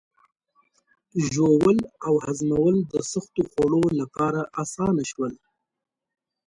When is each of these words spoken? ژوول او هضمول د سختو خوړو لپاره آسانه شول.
ژوول 1.31 1.77
او 2.07 2.13
هضمول 2.25 2.75
د 2.91 2.93
سختو 3.11 3.41
خوړو 3.51 3.83
لپاره 3.99 4.41
آسانه 4.63 5.03
شول. 5.11 5.33